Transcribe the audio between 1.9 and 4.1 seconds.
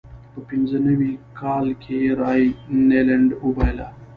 یې راینلنډ وبایله.